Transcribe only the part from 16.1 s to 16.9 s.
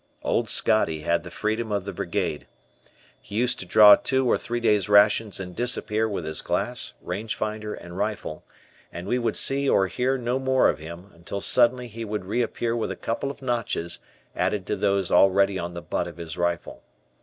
his rifle.